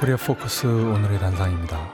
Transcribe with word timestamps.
코리아 0.00 0.16
포커스 0.16 0.66
오늘의 0.66 1.18
단상입니다. 1.18 1.92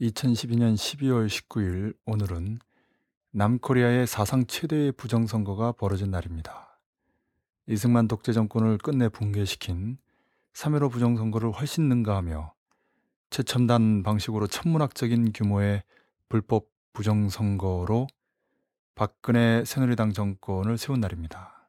2012년 0.00 0.74
12월 0.74 1.26
19일 1.26 1.96
오늘은 2.04 2.60
남코리아의 3.32 4.06
사상 4.06 4.46
최대의 4.46 4.92
부정선거가 4.92 5.72
벌어진 5.72 6.12
날입니다. 6.12 6.78
이승만 7.66 8.06
독재 8.06 8.32
정권을 8.32 8.78
끝내 8.78 9.08
붕괴시킨 9.08 9.98
3.15 10.52 10.92
부정선거를 10.92 11.50
훨씬 11.50 11.88
능가하며 11.88 12.54
최첨단 13.30 14.04
방식으로 14.04 14.46
천문학적인 14.46 15.32
규모의 15.32 15.82
불법 16.28 16.68
부정선거로 16.92 18.06
박근혜 18.94 19.64
새누리당 19.64 20.12
정권을 20.12 20.78
세운 20.78 21.00
날입니다. 21.00 21.68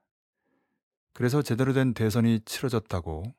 그래서 1.14 1.41
제대로 1.41 1.73
된 1.73 1.95
대선이 1.95 2.41
치러졌다고 2.41 3.34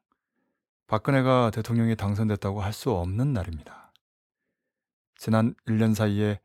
박근혜가 0.95 1.51
대통령이 1.51 1.97
당선됐다고 1.97 2.61
할 2.61 2.73
수 2.73 2.93
없는 2.93 3.33
날입니다. 3.33 3.93
지난 5.17 5.57
1년 5.67 5.93
사이에 5.93 6.41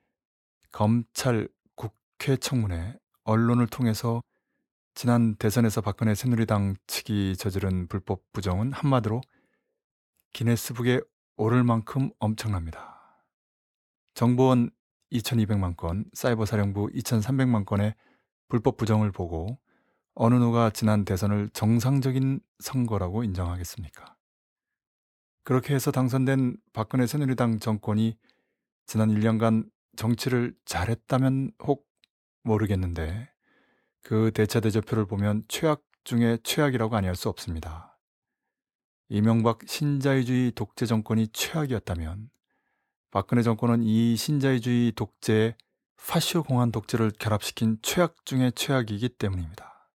검찰, 0.72 1.48
국회 1.76 2.36
청문회, 2.36 2.98
언론을 3.26 3.68
통해서 3.68 4.24
지난 4.96 5.36
대선에서 5.36 5.82
박근혜 5.82 6.16
새누리당 6.16 6.78
측이 6.88 7.36
저지른 7.38 7.88
불법 7.88 8.24
부정은 8.32 8.74
한마디로 8.74 9.22
기네스북에 10.34 11.02
오를 11.38 11.64
만큼 11.64 12.10
엄청납니다. 12.18 13.24
정보원 14.16 14.72
2200만 15.12 15.78
건, 15.78 16.06
사이버 16.14 16.46
사령부 16.46 16.90
2300만 16.96 17.68
건의 17.68 17.94
불법 18.48 18.78
부정을 18.78 19.12
보고 19.12 19.60
어느 20.16 20.34
누가 20.34 20.72
지난 20.72 21.06
대선을 21.06 21.50
정상적인 21.50 22.40
선거라고 22.58 23.24
인정하겠습니까? 23.24 24.19
그렇게 25.50 25.74
해서 25.74 25.90
당선된 25.90 26.58
박근혜 26.74 27.08
새누리당 27.08 27.58
정권이 27.58 28.16
지난 28.86 29.10
1년간 29.10 29.68
정치를 29.96 30.54
잘했다면 30.66 31.54
혹 31.64 31.88
모르겠는데 32.44 33.28
그 34.04 34.30
대차 34.32 34.60
대조표를 34.60 35.08
보면 35.08 35.46
최악 35.48 35.82
중에 36.04 36.38
최악이라고 36.44 36.96
아니할 36.96 37.16
수 37.16 37.30
없습니다. 37.30 37.98
이명박 39.08 39.62
신자유주의 39.66 40.52
독재 40.52 40.86
정권이 40.86 41.30
최악이었다면 41.30 42.30
박근혜 43.10 43.42
정권은 43.42 43.82
이 43.82 44.16
신자유주의 44.18 44.92
독재에 44.92 45.56
파쇼 45.96 46.44
공안 46.44 46.72
독재를 46.72 47.12
결합시킨 47.18 47.80
최악 47.82 48.24
중의 48.24 48.52
최악이기 48.52 49.10
때문입니다. 49.10 49.90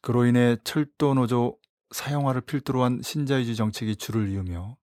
그로 0.00 0.26
인해 0.26 0.58
철도 0.62 1.14
노조 1.14 1.58
사형화를 1.92 2.40
필두로 2.42 2.82
한 2.82 3.00
신자유주의 3.02 3.56
정책이 3.56 3.96
줄을 3.96 4.28
이으며 4.30 4.76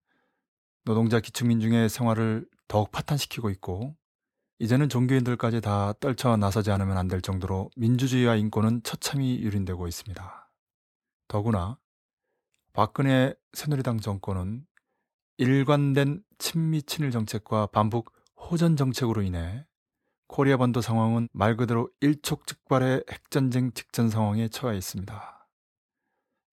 노동자 0.86 1.20
기층민중의 1.20 1.90
생활을 1.90 2.48
더욱 2.68 2.92
파탄시키고 2.92 3.50
있고 3.52 3.96
이제는 4.60 4.90
종교인들까지 4.90 5.62
다 5.62 5.94
떨쳐 6.00 6.36
나서지 6.38 6.72
않으면 6.72 6.98
안 6.98 7.08
될 7.08 7.22
정도로 7.22 7.70
민주주의와 7.78 8.36
인권은 8.36 8.84
처참히 8.84 9.40
유린되고 9.42 9.88
있습니다. 9.88 10.52
더구나 11.28 11.80
박근혜 12.74 13.34
새누리당 13.54 14.00
정권은 14.00 14.66
일관된 15.38 16.24
친미 16.38 16.84
친일 16.84 17.12
정책과 17.12 17.68
반복 17.68 18.14
호전 18.36 18.76
정책으로 18.76 19.22
인해 19.22 19.66
코리아 20.28 20.58
반도 20.58 20.82
상황은 20.82 21.30
말 21.34 21.56
그대로 21.56 21.90
일촉즉발의 22.02 23.06
핵전쟁 23.10 23.72
직전 23.74 24.10
상황에 24.10 24.48
처해 24.50 24.78
있습니다. 24.78 25.39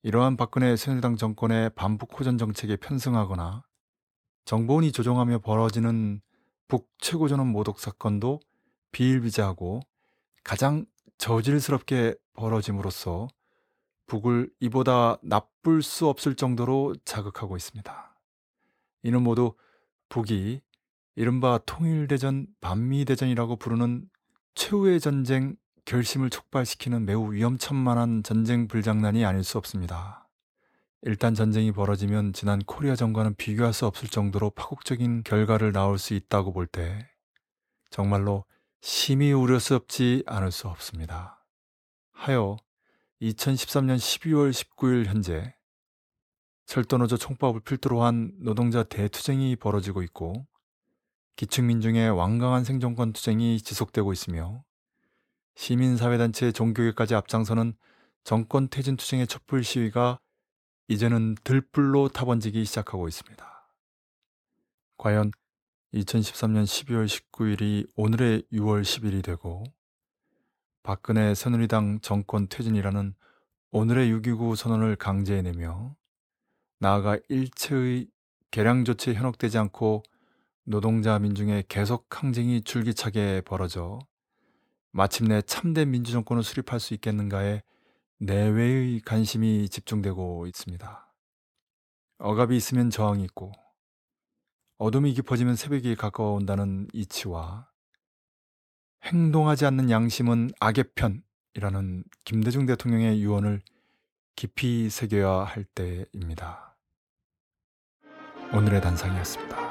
이러한 0.02 0.36
박근혜 0.36 0.76
새누리당 0.76 1.16
정권의 1.16 1.70
반복 1.70 2.18
호전 2.18 2.38
정책에 2.38 2.76
편승하거나 2.76 3.64
정보원이 4.44 4.92
조종하며 4.92 5.40
벌어지는 5.40 6.20
북 6.68 6.88
최고전원 6.98 7.48
모독 7.48 7.80
사건도 7.80 8.40
비일비재하고 8.92 9.80
가장 10.44 10.86
저질스럽게 11.18 12.14
벌어짐으로써 12.34 13.28
북을 14.06 14.50
이보다 14.60 15.18
나쁠 15.22 15.82
수 15.82 16.06
없을 16.06 16.36
정도로 16.36 16.94
자극하고 17.04 17.56
있습니다. 17.56 18.16
이는 19.02 19.22
모두 19.22 19.54
북이 20.08 20.60
이른바 21.16 21.58
통일대전, 21.66 22.46
반미대전이라고 22.60 23.56
부르는 23.56 24.08
최후의 24.54 25.00
전쟁 25.00 25.56
결심을 25.86 26.30
촉발시키는 26.30 27.06
매우 27.06 27.32
위험천만한 27.32 28.24
전쟁 28.24 28.66
불장난이 28.66 29.24
아닐 29.24 29.44
수 29.44 29.56
없습니다. 29.56 30.28
일단 31.02 31.32
전쟁이 31.32 31.70
벌어지면 31.70 32.32
지난 32.32 32.58
코리아 32.58 32.96
전과는 32.96 33.36
비교할 33.36 33.72
수 33.72 33.86
없을 33.86 34.08
정도로 34.08 34.50
파국적인 34.50 35.22
결과를 35.22 35.70
낳을 35.70 35.98
수 35.98 36.14
있다고 36.14 36.52
볼 36.52 36.66
때 36.66 37.08
정말로 37.88 38.44
심히 38.80 39.32
우려스럽지 39.32 40.24
않을 40.26 40.50
수 40.50 40.66
없습니다. 40.66 41.44
하여 42.10 42.56
2013년 43.22 43.96
12월 43.96 44.50
19일 44.50 45.04
현재 45.04 45.54
철도노조 46.66 47.16
총법을 47.16 47.60
필두로 47.60 48.02
한 48.02 48.32
노동자 48.40 48.82
대투쟁이 48.82 49.54
벌어지고 49.54 50.02
있고 50.02 50.48
기층민중의 51.36 52.10
완강한 52.10 52.64
생존권 52.64 53.12
투쟁이 53.12 53.60
지속되고 53.60 54.12
있으며 54.12 54.65
시민사회단체 55.56 56.52
종교계까지 56.52 57.14
앞장서는 57.14 57.74
정권 58.24 58.68
퇴진 58.68 58.96
투쟁의 58.96 59.26
촛불 59.26 59.64
시위가 59.64 60.20
이제는 60.88 61.34
들불로 61.42 62.08
타번지기 62.08 62.64
시작하고 62.64 63.08
있습니다. 63.08 63.72
과연 64.98 65.32
2013년 65.94 66.64
12월 66.64 67.06
19일이 67.06 67.88
오늘의 67.96 68.44
6월 68.52 68.82
10일이 68.82 69.24
되고 69.24 69.64
박근혜 70.82 71.34
새누리당 71.34 72.00
정권 72.00 72.48
퇴진이라는 72.48 73.14
오늘의 73.72 74.12
6.29 74.12 74.56
선언을 74.56 74.96
강제해내며 74.96 75.96
나아가 76.78 77.18
일체의 77.28 78.08
개량 78.50 78.84
조치에 78.84 79.14
현혹되지 79.14 79.58
않고 79.58 80.02
노동자 80.64 81.18
민중의 81.18 81.64
계속 81.68 82.06
항쟁이 82.10 82.62
줄기차게 82.62 83.40
벌어져 83.40 83.98
마침내 84.96 85.42
참된 85.42 85.90
민주정권을 85.90 86.42
수립할 86.42 86.80
수 86.80 86.94
있겠는가에 86.94 87.62
내외의 88.18 89.00
관심이 89.00 89.68
집중되고 89.68 90.46
있습니다. 90.46 91.14
억압이 92.18 92.56
있으면 92.56 92.88
저항이 92.88 93.22
있고 93.24 93.52
어둠이 94.78 95.12
깊어지면 95.12 95.54
새벽이 95.54 95.96
가까워온다는 95.96 96.88
이치와 96.94 97.68
행동하지 99.04 99.66
않는 99.66 99.90
양심은 99.90 100.52
악의 100.60 100.84
편이라는 100.94 102.04
김대중 102.24 102.64
대통령의 102.64 103.20
유언을 103.20 103.60
깊이 104.34 104.88
새겨야 104.88 105.44
할 105.44 105.64
때입니다. 105.64 106.74
오늘의 108.50 108.80
단상이었습니다. 108.80 109.65